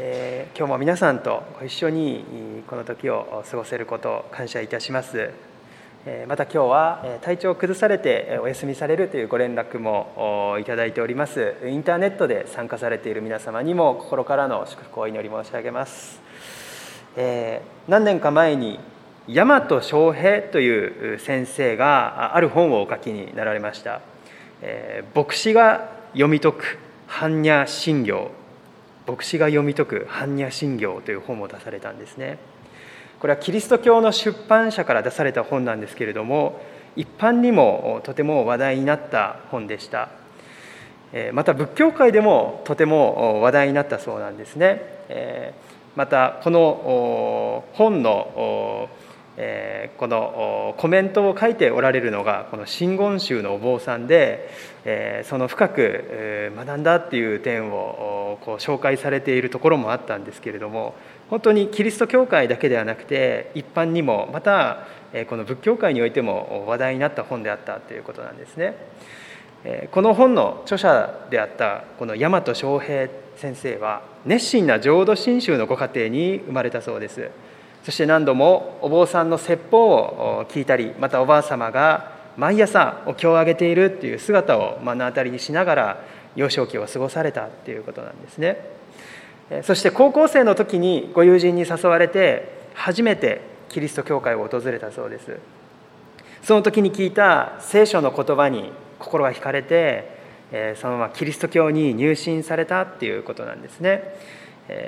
[0.00, 5.32] えー、今日も皆さんとご一緒にこの時を過ごせることを感謝いたします。
[6.06, 11.56] えまた今日は体調を崩されてお休みされるというご連絡もいただいております。
[11.66, 16.20] インターネットで参加されている皆様にも心からの祝福を祈り申し上げます、
[17.16, 18.78] えー、何年か前に
[19.26, 24.00] 大和翔平という先生がある本をお書きになられました、
[24.62, 26.78] え、牧師が読み解く
[27.08, 28.37] 般若心経。
[29.08, 32.38] 牧師が読み解く般若心経という本を出されたんですね。
[33.18, 36.60] これはキリスト教の出版社から出された本なんですけれども
[36.94, 40.10] 一般にもとても話題になった本でした。
[41.32, 45.54] また仏教界でもとても話題になったそうなんですね。
[45.96, 48.90] またこの本の
[49.40, 54.50] え、このコメントを書いておられるのがこの真言宗のお坊さんで、
[54.84, 60.94] え、その深く学んだっていう点をこう紹介されているところもあったんですけれども
[61.30, 64.86] 本当にキリスト教会だけではなくて一般にもまた
[65.28, 68.74] この仏教界においても話題になった本であったということなんですね。
[69.90, 77.30] この本の著者であったこの大和翔平先生は熱心な浄土真宗のご家庭に生まれたそうです。
[77.88, 86.04] そして何度もお坊さんの説法を聞いたりまたおばあ様が毎朝お経をあげているっていう姿を目の当たりにしながら
[86.36, 88.58] 幼少期を過ごされたっていうことなんですね。
[89.62, 95.38] そして高校生の時にご友人に誘われて初めてキリスト教会を訪れたそうです。
[96.42, 100.18] その時に聞いた聖書の言葉に心が惹かれて
[100.76, 104.14] そのままキリスト教に入信されたっていうことなんですね。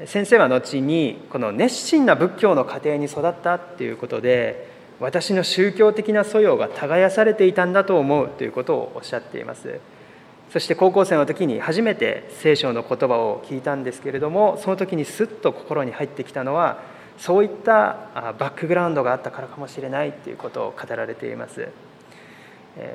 [0.06, 4.68] 先生は後にこの熱心な仏教の家庭に育ったっていうことで
[5.00, 9.80] 私の宗教的な素養が耕されていたんだと思うということをおっしゃっています。
[10.50, 16.82] そして高校生の時に初めて聖書の言葉を聞いたんですけれどもその時にすっと心に入ってきたのは
[17.18, 21.68] そういったバックグラウンドがあったからかもしれないということを語られています。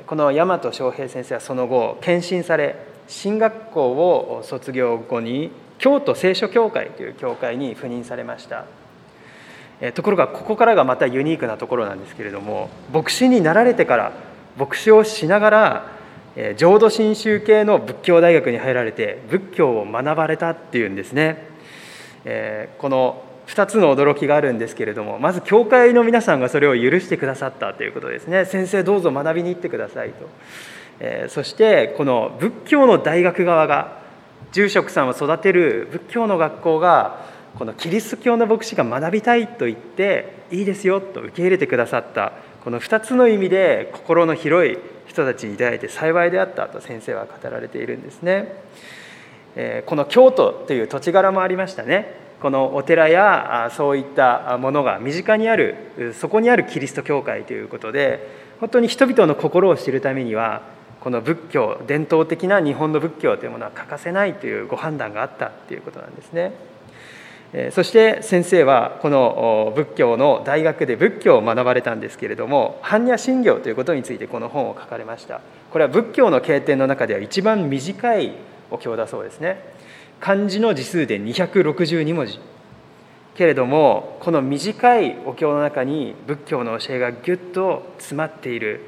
[0.06, 2.76] この大和翔平先生はその後献身され
[3.08, 8.64] 進学校を卒業後に京都聖書協会という教会に赴任されました。
[9.94, 14.12] ところがここからがまたユニークなところなんですけれども牧師になられてから
[14.56, 15.86] 牧師をしながら
[16.56, 21.46] 浄土真宗系の仏教大学に入られて仏教を学ばれたっていうんですね。
[22.78, 28.46] この2つの驚きがあるんですけれどもまず教会の皆さんがそれを許してくださったということですね。
[28.46, 31.28] 先生どうぞ学びに行ってくださいと。
[31.28, 34.05] そしてこの仏教の大学側が
[34.52, 37.26] 住職さんを育てる仏教の学校が
[37.58, 48.52] このキリスト教の牧師が学びたいと言っていいですよと受け入れてくださったこの2つの意味で心の広い人たちに出会えて幸いであったと先生は語られているんですね。
[49.86, 52.26] この京都という土地柄もありましたね。
[52.42, 55.76] このお寺やそういったものが身近にある
[56.14, 58.28] そこにあるキリスト教会ということで
[58.60, 60.62] 本当に人々の心を知るためには
[61.06, 66.50] この仏教伝統的な日本の仏教というものは欠かせないというご判断があったということなんですね。
[67.70, 75.42] そして先生はこの仏教の大学で仏教を学ばれたんですけれども般若心経ということについてこの本を書かれました。
[75.70, 78.32] これは仏教の経典の中では一番短い
[78.72, 79.62] お経だそうですね。
[80.18, 82.40] 漢字の字数で262文字。
[83.36, 88.80] けれどもこの短いお経の中に仏教の教えがぎゅっと詰まっている。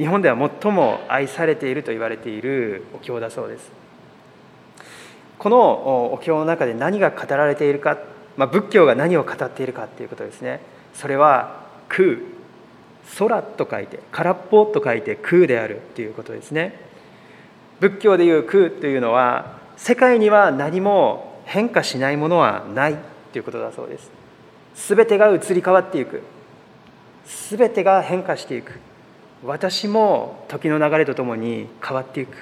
[0.00, 3.70] 日本では最も愛されていると言われているお経だそうです。
[5.38, 7.98] このお経の中で何が語られているか、
[8.38, 10.60] まあ、仏教が何を語っているかっていうことですね。
[10.94, 12.16] それは空
[13.18, 16.80] 空と書いて空っぽと書いて空であるっていうことですね。
[17.80, 22.96] 仏教でいう空というのは世界には何も変化しないものはない
[23.32, 24.10] ということだそうです。
[24.88, 26.22] 全てが移り変わっていく。
[27.50, 28.80] 全てが変化していく。
[29.44, 32.36] 私も時の流れとともに変わっていく。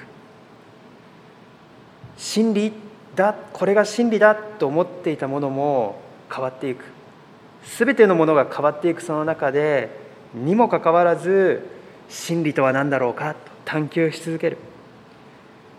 [2.17, 2.73] 真理
[3.15, 6.01] だこれが真理だと思っていたものも
[6.33, 6.83] 変わっていく。
[7.77, 9.89] 全てのものが変わっていくその中で
[10.33, 11.67] にもかかわらず
[12.09, 14.57] 真理とは何だろうかと探求し続ける。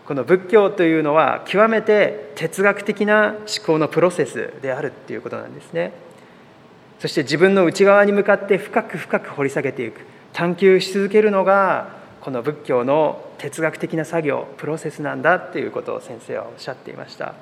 [0.05, 5.93] この仏教というのは極めて哲学的な思考のプロセスであるっていうことなんですね。
[6.99, 10.01] そして自分の内側に向かって深く深く掘り下げていく。
[10.33, 17.33] 探求し続けるのがこの仏教の哲学的な作業プロセスなんだっていうことを先生はおっしゃっていました。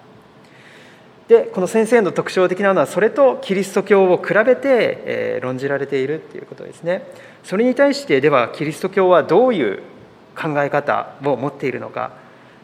[1.28, 7.04] でこの先生の特徴的なのはそれとキリスト教を比べて、え論じられているっていうことですね。
[7.44, 9.84] それに対してではキリスト教はどういう
[10.36, 12.14] 考え方を持っているのか。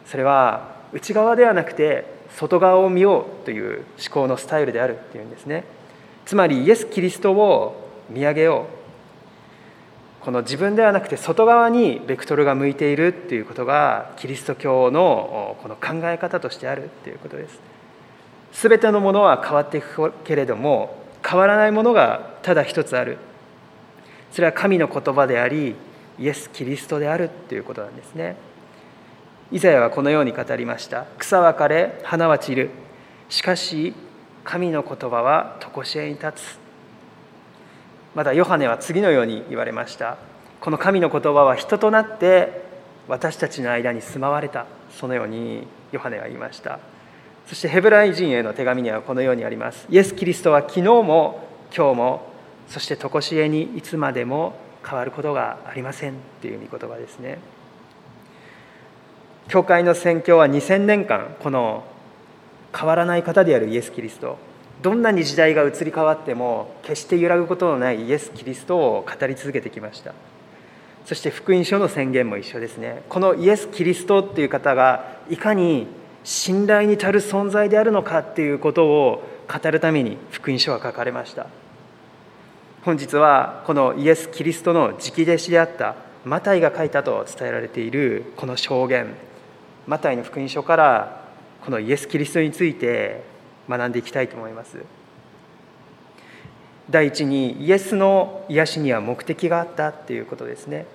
[0.08, 2.06] それは内側ではなくて
[2.36, 5.64] 外側を見ようという思考のスタイルであるっていうんですね。
[6.26, 8.85] つまりイエス・キリストを見上げよう。
[10.26, 17.60] この自分ではなくて外側にベクトルが向いているっていうことがキリスト教のこの考え方としてあるっていうことです。
[18.54, 23.20] 全てのものは変わっていくけれども変わらないものがただ一つある。
[24.32, 25.76] それは神の言葉であり
[26.18, 28.36] イエス・キリストであるっていうことなんですね。
[29.52, 31.06] イザヤはこのように語りました。
[31.20, 32.72] 草は枯れ花は散る。
[33.30, 33.94] しかし
[34.44, 36.65] 神の言葉は常しえに立つ。
[38.16, 40.18] またヨハネは次のように言われました。
[40.62, 42.64] この神の言葉は人となって
[43.10, 44.66] 私たちの間に住まわれた。
[44.98, 46.80] そのようにヨハネは言いました。
[47.46, 49.86] そしてヘブライ人への手紙にはこのようにあります。
[49.90, 52.32] イエス・キリストは昨日も今日も
[52.70, 57.38] そして常しえにいつまでも変わることがありませんっていう御言葉ですね。
[59.50, 61.84] 教会の宣教は2000年間この
[62.76, 64.38] 変わらない方であるイエス・キリスト。
[64.86, 70.14] どんなに時代が移り変わっても決して揺らぐことのないイエス・キリストを語り続けてきました。
[71.06, 73.02] そして福音書の宣言も一緒ですね。
[73.10, 75.88] このイエス・キリストっていう方がいかに
[76.24, 81.48] 信頼に足る存在であるのかっていうことを語るために福音書は書かれました。
[82.84, 85.96] 本日はこのイエス・キリストの直弟子であった
[86.26, 89.08] マタイが書いたと伝えられているこの証言
[89.88, 91.26] マタイの福音書から
[91.66, 93.34] このイエス・キリストについて
[93.70, 94.78] 学んでいきたいと思います。
[96.90, 100.86] 第一にイエスの癒しには目的があったっていうことですね。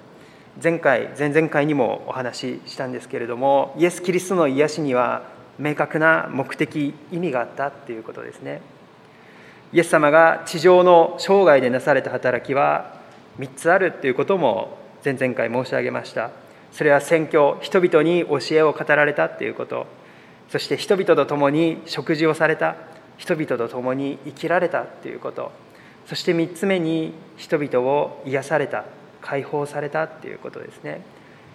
[0.62, 5.22] 前回前々回にもお話ししたんですけれどもイエス・キリストの癒しには
[5.58, 8.61] 明確な目的意味があったっていうことですね。
[9.72, 12.94] イエス様が地上の生涯でなされた働きは
[13.38, 16.31] 3つあるっていうことも前々回申し上げました。
[16.72, 19.87] それは宣教人々に教えを語られたっていうこと。
[20.50, 22.76] そして人々と共に食事をされた
[23.19, 25.52] 人々と共に生きられたっていうこと。
[26.06, 28.85] そして3つ目に人々を癒された
[29.20, 31.02] 解放されたっていうことですね。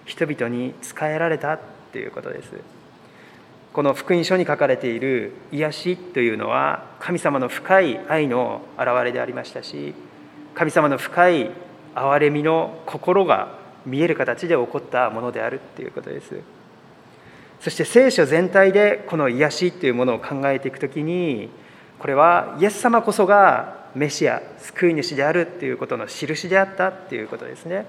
[0.05, 1.59] 人々に仕えられたっ
[1.91, 2.51] ていうことです。
[3.73, 9.93] この福音書に書かれている癒しというのは神様の深い愛の表れでありましたし
[10.53, 11.51] 神様の深い
[11.93, 16.54] 憐れみの心が見える形で起こったものであるっていうことです。
[17.59, 21.49] そして聖書全体でこの癒しっていうものを考えていくときに
[21.99, 27.85] これはイエス様こそがメシア救い主であるっていうことの印であったっていうことですね。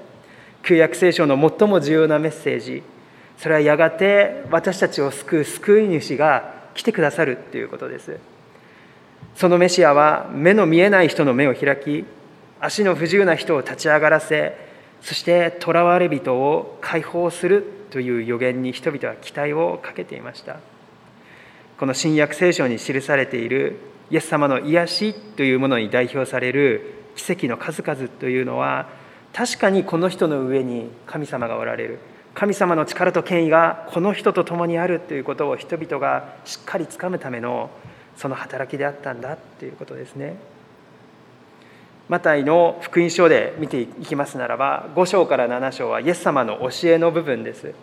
[0.63, 2.83] 旧約聖書の最も重要なメッセージ。
[3.39, 8.19] それはやがて私たちを救う救い主が来てくださるっていうことです。
[9.35, 12.07] そのメシアは目の見えない人の目を開き
[12.61, 14.57] 足の不自由な人を立ち上がらせ
[15.03, 17.65] そして囚われ人を解放する
[17.97, 20.59] という予言に人々は期待をかけていました。
[21.79, 23.79] この新約聖書に記されている
[24.11, 28.91] イエス様の癒しというものに代表される奇跡の数々というのは
[29.33, 31.99] 確かにこの人の上に神様がおられる。
[32.35, 37.71] 神様の力と権威がこの人と共にあるということを人々がしっかりつかむための
[38.15, 40.37] その働きであったんだということですね。
[42.09, 47.75] マタイの福音書で見ていきますならば5章から7章はイエス様の教えの部分です。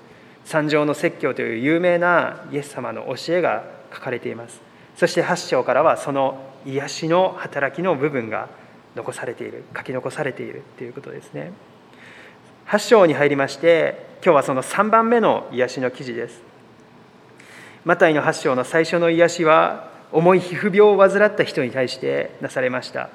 [0.45, 3.63] 三条の説教という有名なイエス様の教えが
[3.93, 4.61] 書かれています。
[4.95, 8.50] そして8章からはその癒しの働きの部分が
[8.95, 11.51] 残されている書き残されているということですね。
[12.67, 16.41] 8章に入りまして今日はその3番目の癒しの記事です。
[17.85, 23.09] マタイの8章の最初の癒しは重い皮膚病を患った人に対してなされました。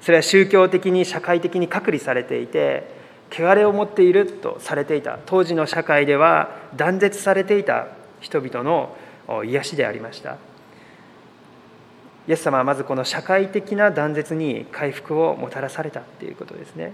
[0.00, 2.95] それは宗教的に社会的に隔離されていて
[3.30, 7.88] 汚れを持っているとされていた当時の社会では断絶されていた
[8.20, 8.96] 人々の
[9.44, 10.36] 癒しでありました。
[12.28, 16.92] イエス様はまずこの社会的な断絶に回復をもたらされたということですね。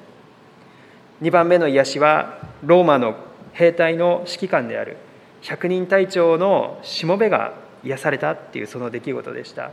[1.22, 3.14] 2番目の癒しはローマの
[3.52, 4.96] 兵隊の指揮官である
[5.40, 9.70] 百人隊長のしもべが癒されたっていうその出来事でした。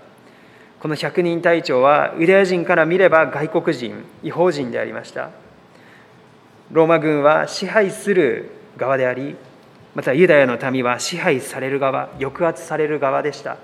[0.80, 5.32] この百人隊長はユダヤ人から見れば外国人違法人でありました。
[6.72, 9.36] ローマ軍は支配する側であり
[9.96, 13.58] またユダヤの民は支配される側抑圧される側でした。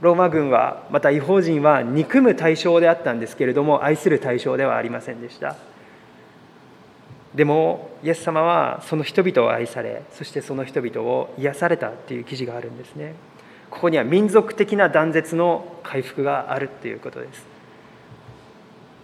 [0.00, 5.56] ローマ軍はまた違法人は憎む対象であったんですけれども愛する対象ではありませんでした。
[7.34, 13.14] でもイエス様はその人々を愛されそしてその人々を癒されたっていう記事があるんですね。
[13.70, 17.55] ここには民族的な断絶の回復があるっていうことです。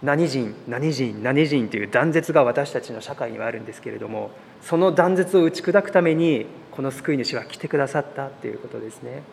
[0.03, 4.31] 何人何人何人という断絶が私たちの社会にはあるんですけれども
[4.61, 9.23] その断絶を打ち砕くためにこの救い主は来てくださったっていうことですね。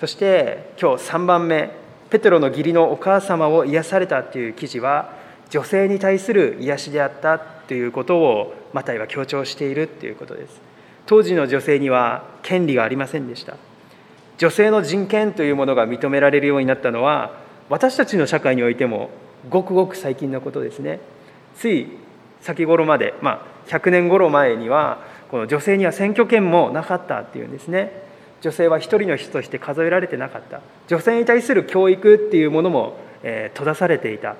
[0.00, 1.70] そして今日3番目
[2.10, 5.12] ペテロの義理のお母様を癒されたという記事は
[5.50, 10.60] 女性に対する癒しであったということをマタイは強調しているということです。
[11.06, 13.56] 当時の女性には権利がありませんでした。
[14.38, 19.10] 女性の人権というものが認められるようになったのは私たちの社会においても
[19.48, 21.00] ごくごく最近のことですね。
[21.56, 21.88] つい
[22.40, 24.98] 先頃まで、まあ、100年頃前には
[25.30, 28.02] この女性には選挙権もなかったっていうんですね。
[28.40, 30.60] 女性は一人の人として数えられてなかった。
[30.88, 34.36] 女性に対する教育っていうものも、えー、閉ざされていた。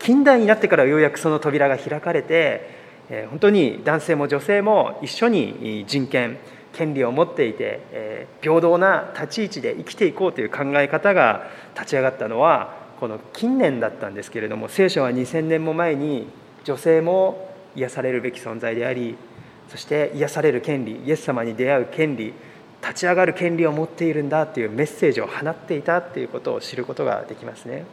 [0.00, 2.68] 近代になってからようやくその扉が開かれて、
[3.08, 6.38] えー、本当に男性も女性も一緒に人権
[6.76, 16.28] 権利を持っていて、え、平等な立ち位置で生きていこうという考え方が立ち上がったのはこの近年だったんですけれども聖書は2000年も前に
[16.64, 19.16] 女性も癒されるべき存在であり
[19.70, 22.34] そして癒される権利イエス様に出会う権利
[22.82, 27.84] 立ち上がる権利を持っているんだというメッセージを放っていたということを知ることができますね。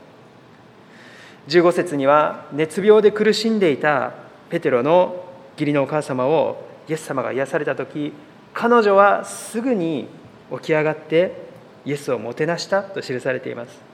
[1.47, 4.13] 15節には熱病で苦しんでいた
[4.49, 8.13] ペテロの義理のお母様をイエス様が癒された時
[8.53, 10.07] 彼女はすぐに
[10.51, 11.43] 起き上がって
[11.85, 13.93] イエスをもてなしたと記されています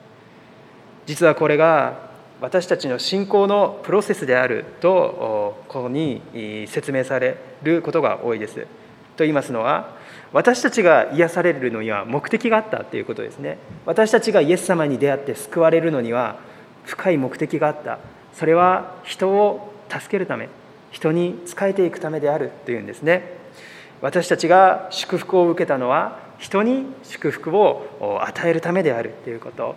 [1.05, 2.09] 実はこれが
[2.41, 6.21] 私たちの信仰のプロセスであるとここに
[6.67, 8.65] 説明されることが多いです。
[9.17, 9.97] と言いますのは
[10.31, 13.57] 私たちが癒されるのには目的があったということですね。
[13.85, 16.37] 私たちがイエス様に出会って救われるのには
[16.85, 17.99] 深い目的があった。
[18.33, 20.47] それは人を助けるため
[20.91, 23.38] 人に仕えていくためであるというんですね。
[24.01, 29.75] 私たちが祝福を受けたのは人に祝福を与えるためであるということ。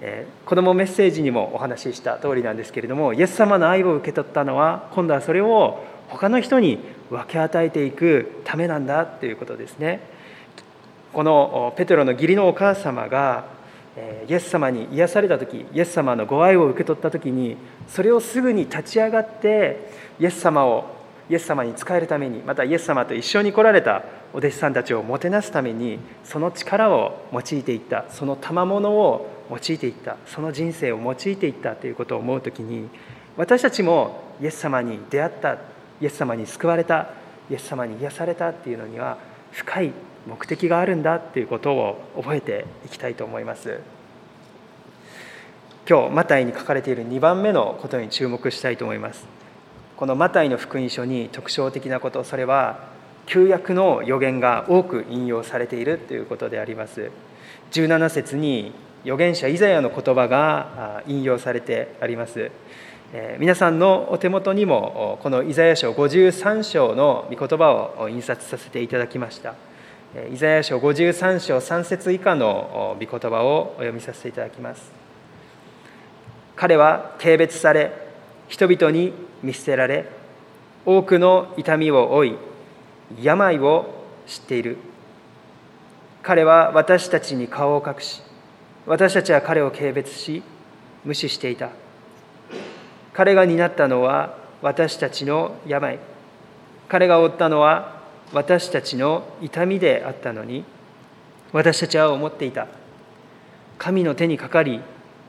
[0.00, 6.78] え、子どもメッセージにもお話しした通りなんですけれどもイエス様の愛を受け取ったのは今度はそれを他の人に
[7.10, 10.00] 分け与えていくためなんだということですね
[11.12, 13.46] このペテロの義理のお母様が
[14.28, 17.56] イエス様に癒された時イエス様のご愛を受け取った時に
[17.88, 20.97] それをすぐに立ち上がってイエス様を
[21.30, 32.88] イエス様に仕えるためにまたイエス様と一緒に来られたお弟子さんたちをもてなすためにその力を用いていったその賜物を用いていったその人生を用いていったということを思う時に
[33.36, 35.58] 私たちもイエス様に出会った
[36.00, 37.10] イエス様に救われた
[37.50, 39.18] イエス様に癒されたっていうのには
[39.52, 39.92] 深い
[40.26, 43.80] 目的があるんだっていうことを覚えていきたいと思います。
[45.88, 49.26] 今日マタイに書かれている2番目のことに注目したいと思います。
[49.98, 52.86] このマタイの福音書に特徴的なことそれは
[53.26, 57.10] 旧約の予言が多く引用されているということであります。
[57.72, 62.52] 17節に預言者イザヤの言葉が引用されてあります。
[63.40, 69.56] 皆さんのお手元にもこのイザヤ書53章の御言葉を印刷させていただきました。
[70.32, 74.92] イザヤ書53章3節以下の御言葉をお読みさせていただきます。
[76.54, 77.90] 彼は軽蔑され
[78.46, 80.06] 人々に見捨てられ
[80.84, 82.36] 多くの痛みを負い
[83.20, 84.76] 病を知っている。
[86.22, 88.22] 彼は私たちに顔を隠し
[88.86, 90.42] 私たちは彼を軽蔑し
[91.04, 91.70] 無視していた。
[93.12, 95.98] 彼が担ったのは私たちの病。
[96.88, 98.02] 彼が負ったのは
[98.32, 100.64] 私たちの痛みであったのに
[101.52, 102.66] 私たちは思っていた。
[103.78, 104.80] 神の手にかかり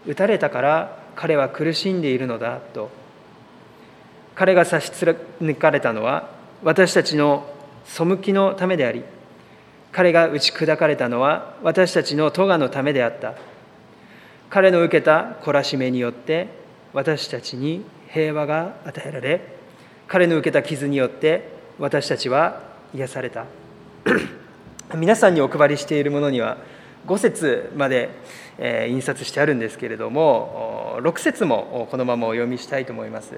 [0.08, 2.99] 打たれたから彼は苦しんでいるのだと。
[4.40, 6.30] 彼が差し貫かれたのは
[6.64, 7.46] 私たちの
[7.84, 9.04] 背きのためであり
[9.92, 13.34] 彼が打ち砕かれたのは私たちの咎のためであった
[14.50, 16.48] 彼の受けた懲らしめによって
[16.94, 19.42] 私たちに平和が与えられ
[20.08, 22.62] 彼の受けた傷によって私たちは
[22.96, 23.46] 癒された
[24.96, 26.60] 皆さんにお配りしているものには
[27.08, 28.10] 5節まで
[28.88, 33.34] 印刷してあるんですけれども6節もこのままお読みしたいと思います。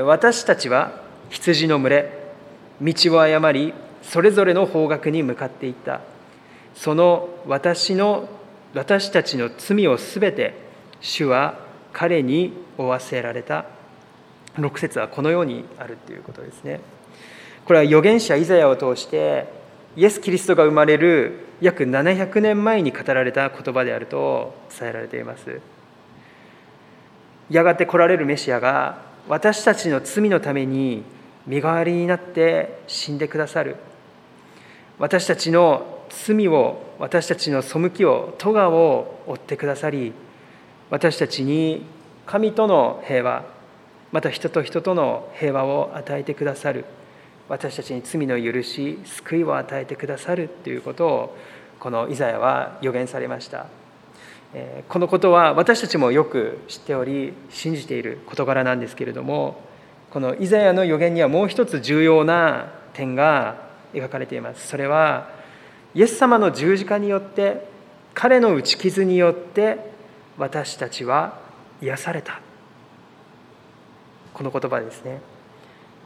[0.00, 2.12] 私たちは羊の群れ
[2.80, 6.00] 道を誤りそれぞれの方角に向かっていった。
[6.74, 8.28] その私の
[8.74, 10.54] 私たちの罪をすべて
[11.00, 11.58] 主は
[11.92, 13.66] 彼に負わせられた。
[14.54, 16.80] 6節はこのようにあるということですね。
[17.64, 19.46] これは預言者イザヤを通して
[19.96, 25.60] イエス・キリストが生まれる約700年前に語られた言葉であると伝えられています。
[27.50, 31.04] やがて来られるメシアが私たちの罪のために
[31.46, 33.76] 身代わりになって死んでくださる。
[34.98, 40.12] 私たちの罪を私たちの背きを咎を負ってくださり
[40.90, 41.86] 私たちに
[42.26, 43.44] 神との平和
[44.12, 46.84] また人と人との平和を与えてくださる。
[47.48, 51.36] 私たちに罪の許し救いを与えてくださるということを
[51.80, 53.81] このイザヤは予言されました。
[54.88, 59.62] このことは私たちもよく知っており信じている事柄なんですけれども
[60.10, 63.56] このイザヤの予言にはもう一つ重要な点が
[63.94, 64.68] 描かれています。
[64.68, 65.30] それは
[65.94, 67.66] イエス様の十字架によって
[68.12, 69.78] 彼の打ち傷によって
[70.36, 71.38] 私たちは
[71.80, 72.40] 癒された。
[74.34, 75.20] この言葉ですね。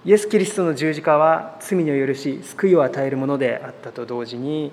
[0.04, 4.70] イエス・キリストの十字架は罪の許し救いを与えるものであったと同時に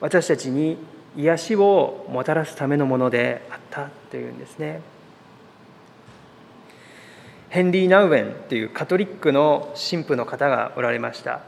[0.00, 0.76] 私たちに
[1.16, 4.80] 癒しをもたらすためのものであったというんですね。
[7.50, 11.40] ヘンリー・ナウェンというカトリックの神父の方がおられました。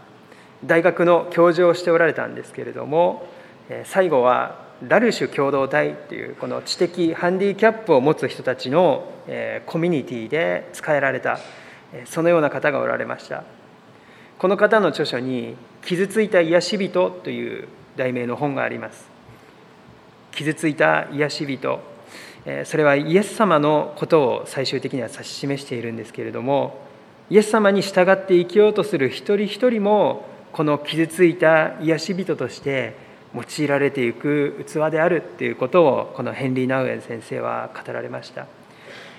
[0.65, 3.27] 大学の教授をしておられたんですけれども
[3.85, 9.11] 最後はラルシュ共同体というこの知的ハンディキャップを持つ人たちの
[9.67, 11.39] コミュニティで使えられた
[12.07, 13.45] そのような方がおられました。
[14.39, 19.14] この方の著書に「傷ついた癒し人」という題名の本があります。
[20.35, 21.95] 傷ついた癒し人。
[22.65, 26.79] それはイエス様のことを最終的には指し示しているんですけれども
[27.31, 32.97] イエス様に従って生きようとする一人一人もこの傷ついた癒し人として
[33.35, 38.47] 用いられていく器であるっていうことをこのヘンリー・ナウエン先生は語られました。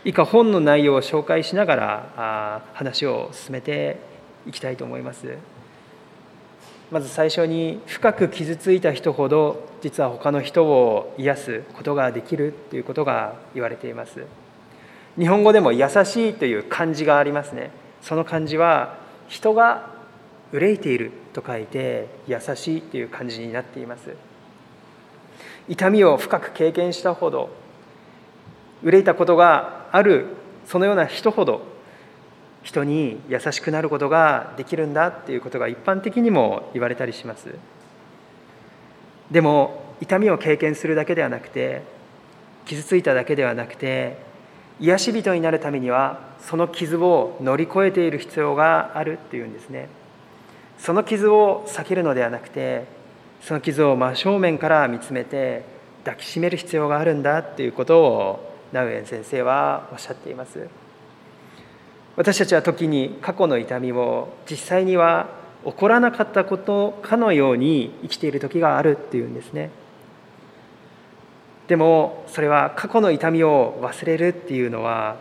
[0.05, 3.97] 以下本の内容を紹介しながら話を進めて
[4.45, 5.54] いきたいと思います。
[6.91, 14.25] まず最初に深く傷ついた人ほど実は他の人を癒すことができるということが言われています。
[15.17, 17.71] 日本語でも優しいという漢字がありますね。
[18.01, 19.89] その漢字は人が
[20.51, 24.15] 憂いていると書いて優しいという感じになっています。
[25.67, 27.49] 痛みを深く経験したほど
[28.83, 30.27] 憂いたことがある
[30.67, 31.61] そのような人ほど
[32.65, 37.55] 人に優しくなることができるんだっていうことが一般的にも言われたりします。
[39.29, 41.83] でも痛みを経験するだけではなくて
[42.65, 44.17] 傷ついただけではなくて
[44.79, 49.87] 癒し人になるためにはその傷を乗り越えている必要があるっていうんですね。
[50.79, 52.85] その傷を避けるのではなくて
[53.41, 55.63] その傷を真正面から見つめて
[56.03, 60.84] 抱きしめる必要があるんだっていうことをナウエン先生はおっしゃっています。
[62.15, 65.29] 私たちは時に過去の痛みを実際には
[65.65, 69.71] 起こらなかったことかのように生きている時があるっていうんですね。
[71.67, 75.17] でもそれは過去の痛みを忘れるっていうのは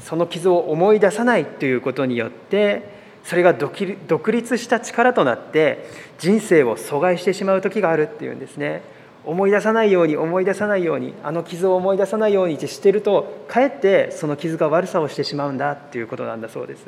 [0.00, 8.82] その傷を思い出さないということによってそれが独立した力となって人生を阻害してしまう時があるっていうんですね。
[9.24, 16.86] 思い出さないように思い出さないようにあの傷を思い出さないようにしてるとかえってその傷が悪さをしてしまうんだっていうことなんだそうです。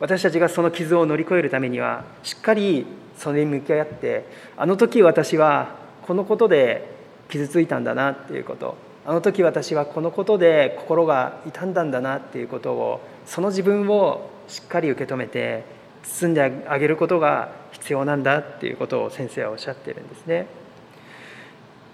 [0.00, 2.84] 私たちがその傷を乗り越えるためにはしっかり
[3.16, 6.88] それに向き合ってあの時私はこのことで
[7.28, 8.76] 傷ついたんだなっていうこと。
[9.06, 15.64] あの時私はこのことで心が痛んだんだなっていうことをその自分をしっかり受け止めて
[16.04, 20.46] 包んであげることが必要なんだっていうことを先生はおっしゃってるんですね。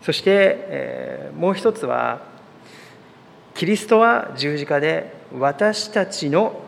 [0.02, 2.20] そして、えー、もう一つは
[3.54, 6.62] キリストは十字架で私たちの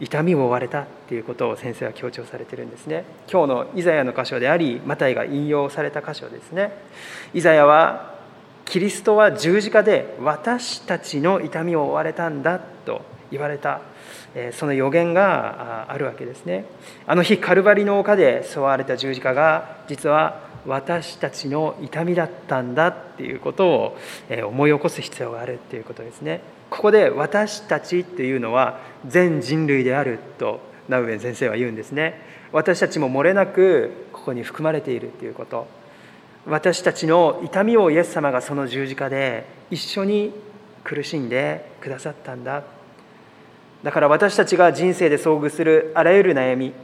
[0.00, 3.04] 痛みを負われたっていうことを先生は強調されてるんですね。
[3.30, 6.72] 今日のイザヤの箇所でありマタイが引用された箇所ですね。
[7.34, 8.14] イザヤは
[8.64, 13.80] キリストは十字架で私たちの痛みを負われたんだと言われた
[14.52, 16.64] その予言があるわけですね。
[17.06, 23.96] あの日カルバリの丘で沿われた十字架が実は私たちの痛みだったんだっていうことを
[24.46, 26.42] 思い起こす必要があるっていうことですね。
[26.70, 32.20] ここで私たちっていうのは全人類であるとナウエン先生は言うんですね。
[32.52, 35.66] 私たちも漏れなくここに含まれているっていうこと。
[36.46, 40.32] 私たちの痛みをイエス様がその十字架で一緒に
[40.84, 42.62] 苦しんでくださったんだ。
[43.82, 46.74] だから私たちが人生で遭遇するあらゆる悩み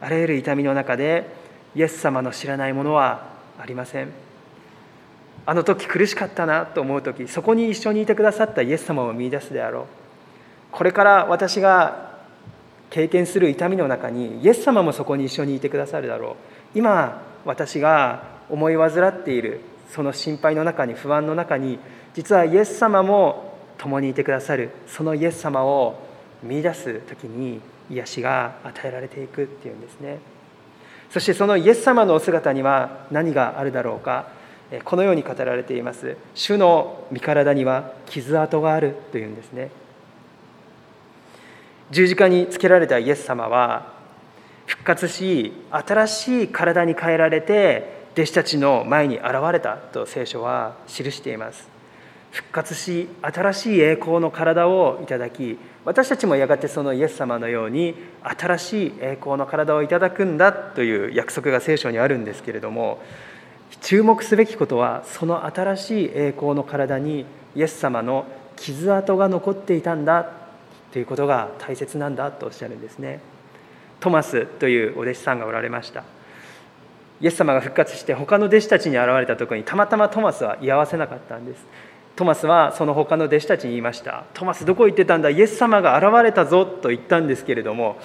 [0.00, 1.41] あらゆる痛みの中で
[1.74, 3.26] イエス様の知らないものは
[3.58, 4.08] ありません。
[5.44, 9.84] あの時苦しかったなと思う時そこに一緒にいてくださったイエス様を見いだすであろう。
[10.70, 12.12] これから私が
[12.90, 16.36] 経験する痛みの中にイエス様もそこに一緒にいてくださるだろ
[16.74, 16.78] う。
[16.78, 21.78] 今私が思い患っているその心配の中に不安の中に
[22.14, 25.98] 実はイエス様も共にいてくださるそのイエス様を
[26.42, 30.18] 見出す時に癒しが与えられていくっていうんですね。
[31.12, 34.28] そしてそのイエス様のお姿には何があるだろうか
[34.84, 36.16] このように語られています。
[36.34, 39.70] 主の身体には傷跡があるというんですね。
[41.90, 43.92] 十字架につけられたイエス様は
[44.64, 51.68] 復活し新しい体に変えられて弟子たちの前に現れたと聖書は記しています。
[52.30, 63.00] 復活し新しい栄光の体をいただき私たちもやがてそのイエス様のように新しい栄光の体をいただくんだという約束が聖書にあるんですけれども
[63.80, 67.24] 注目すべきことはその新しい栄光の体に
[67.56, 70.30] イエス様の傷跡が残っていたんだ
[70.92, 73.20] ということが大切なんだとおっしゃるんですね。
[73.98, 76.04] トマスというお弟子さんがおられました。
[77.20, 81.64] イエス様が復活して他の弟子たちに現れたところにたまたまトマスは居合わせなかったんです。
[82.16, 85.30] トマスはその他の弟子たちに言いました「トマスどこ行ってたんだ？
[85.30, 87.98] イエス様が現れたぞ」と言ったんですけれども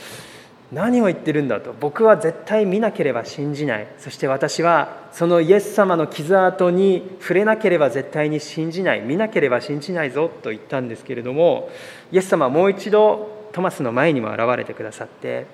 [0.72, 1.74] 何を言ってるんだと。
[1.80, 3.88] 僕は絶対見なければ信じない。
[4.00, 9.00] そして私はそのイエス様の傷跡に触れなければ絶対に信じない。
[9.00, 11.70] 見なければ信じないぞと言ったんですけれども
[12.12, 15.46] イエス様はもう一度トマスの前にも現れてくださって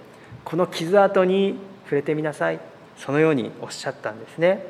[0.43, 2.59] この傷跡に触れてみなさい。
[2.97, 4.65] そのようにおっしゃったんですね。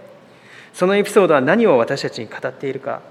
[0.73, 3.01] そのエピソードは何を私たちに語っているか。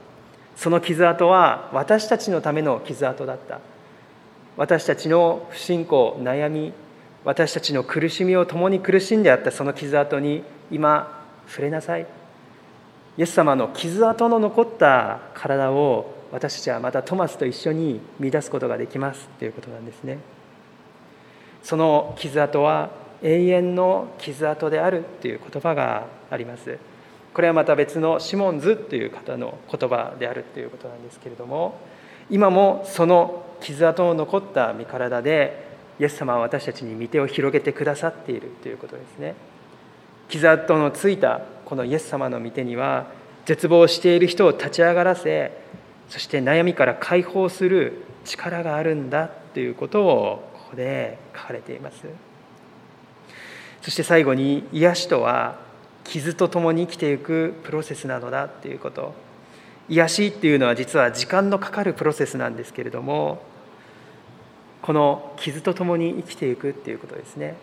[0.62, 3.58] その傷跡は私たちのための傷跡だった。
[4.56, 6.72] 私たちの不信仰悩み
[7.24, 9.50] 私たちの苦しみを共に苦しんであった。
[9.50, 12.06] その傷跡に今触れなさい。
[13.18, 19.28] イエス様の傷跡の残った体を私たちはまたトマスと一緒に見出すことができます。
[19.40, 20.18] ということなんですね。
[21.64, 25.02] その傷跡は永遠の傷跡である。
[25.22, 26.78] という言葉があります。
[27.34, 31.78] これはまた別のシモンズという方の言葉であるということなんですけれども
[32.30, 39.34] 今もその傷跡の残った身体でイエス様は私たちに御手を広げてくださっているということですね。
[40.28, 43.06] 傷跡のついたこのイエス様の御手には
[43.44, 45.52] 絶望している人を立ち上がらせ
[46.08, 52.04] そして悩みから解放する力があるんだということをここで書かれています。
[53.82, 55.58] そして最後に癒しとは
[56.04, 59.14] 傷とともに生きていくプロセスなのだっていうこと。
[59.88, 63.42] 癒しっていうのは実は時間のかかるプロセスなんですけれども
[64.80, 67.56] この傷とともに生きていくっていうことですね。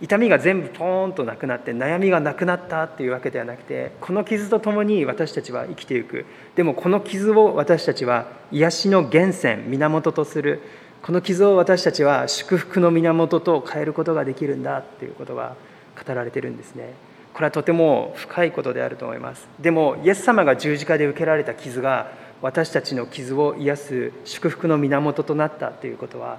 [0.00, 6.26] 痛みが全部ポーンとなくなって悩みがなくなったっていうわけではなくてこの傷とともに私たちは生きていく。
[6.56, 10.60] でもこの傷を私たちは癒しの源泉源とする。
[11.02, 15.56] この傷を私たちは祝福の源と変えることができるんだっていうことが
[16.04, 16.94] 語られてるんですね。
[17.34, 19.48] これはとても深いことであると思います。
[19.60, 26.38] でもイエス様が十字架で受けられた傷が私たちの傷を癒す祝福の源となったということは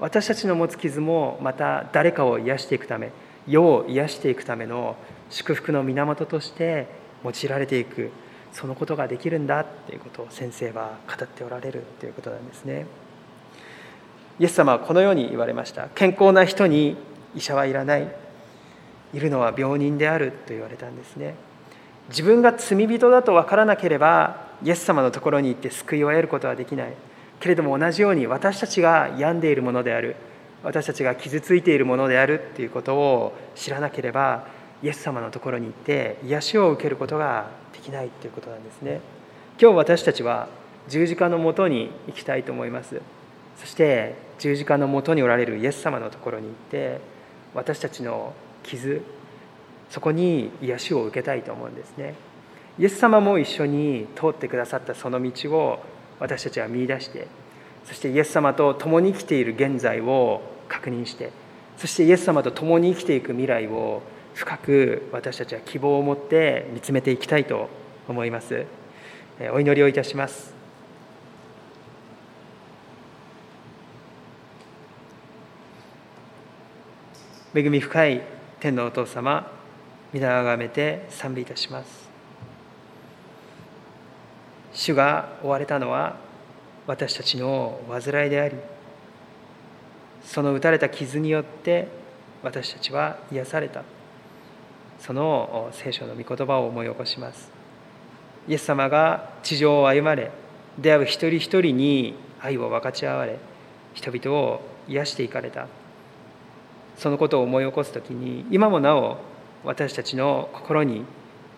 [0.00, 3.12] 私たちの持つ傷もまた誰かを癒していくため
[3.46, 4.96] 世を癒していくための
[5.30, 6.88] 祝福の源として
[7.24, 8.10] 用いられていく
[8.52, 12.86] そのことができるんだということを先生は語っておられるということなんですね。
[14.38, 15.88] イエス様はこのように言われました。
[15.94, 16.96] 健康な人に
[17.34, 18.23] 医者はいらない。
[19.14, 21.34] いるのは病人であると言われたんですね。
[22.08, 26.92] 自分が罪人だと分からなければイエス様のところに行って救いを得ることはできない。
[27.40, 30.16] けれども同じように私たちが病んでいるものである
[30.62, 34.46] 私たちが傷ついているものであるっていうことを知らなければ
[34.82, 39.00] イエス様のところに行って癒しを受けることができないということなんですね。
[39.60, 40.48] 今日私たちは
[40.88, 43.00] 十字架のもとに行きたいと思います。
[43.58, 47.00] そして十字架のもとにおられるイエス様のところに行って
[47.54, 48.32] 私たちの
[48.64, 49.02] 傷
[49.90, 52.14] そこに癒しを受けたいと思うんですね。
[52.78, 55.78] イエス様も一緒に通ってくださったその道を
[56.18, 57.28] 私たちは見いだして
[57.84, 61.30] そしてイエス様と共に生きている現在を確認して
[61.76, 64.02] そしてイエス様と共に生きていく未来を
[64.34, 67.68] 深く私たちは希望を持って見つめていきたいと
[68.08, 68.66] 思います。
[69.52, 70.52] お祈りをいたします。
[77.54, 78.33] 恵み深い
[78.64, 79.46] 天のお父様
[80.10, 82.08] 皆をあがめて賛美いたします。
[84.72, 86.16] 主が追われたのは
[86.86, 88.56] 私たちの患いであり
[90.24, 91.88] その打たれた傷によって
[92.42, 93.82] 私たちは癒された。
[94.98, 97.50] その聖書の御言葉を思い起こします。
[98.48, 100.30] イエス様が地上を歩まれ
[100.78, 103.36] 出会う一人一人に愛を分かち合われ
[103.92, 105.66] 人々を癒していかれた。
[106.96, 109.18] そのことを思い起こす時に今もなお
[109.64, 111.04] 私たちの心に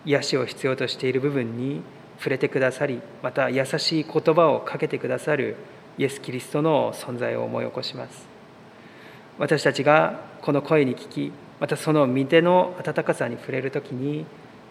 [0.05, 1.81] 癒しを必要としている部分に
[2.17, 5.55] 触れてくださりまた優しい言葉をかけてくださる
[5.97, 8.27] イエス・キリストの存在を思い起こします。
[9.39, 14.25] 私たちがこの声に聞きまたその御手の温かさに触れる時に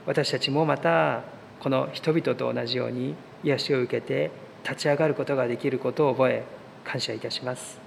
[0.07, 1.23] 私たちもまた
[1.61, 4.31] この人々と同じように癒しを受けて
[4.63, 6.45] 立ち上がることができることを覚え
[6.85, 7.86] 感謝いたします。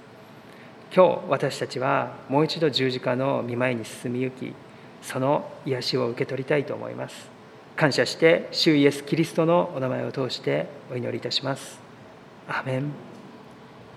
[0.92, 4.52] 今日私たちはもう一度十字架の見舞いに進みゆき
[5.02, 7.30] その癒しを受け取りたいと思います。
[7.76, 11.80] 感謝して主イエス・キリストのお名前を通してお祈りいたします。
[12.48, 13.09] アメン。